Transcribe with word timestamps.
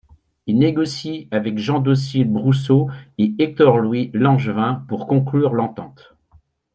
Il 0.47 0.57
négocie 0.57 1.27
avec 1.29 1.59
Jean-Docile 1.59 2.27
Brousseau 2.27 2.89
et 3.19 3.35
Hector-Louis 3.37 4.09
Langevin 4.15 4.83
pour 4.87 5.05
conclure 5.05 5.53
l'entente. 5.53 6.15